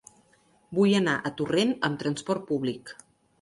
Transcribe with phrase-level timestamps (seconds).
[0.77, 2.97] Vull anar a Torrent amb trasport públic.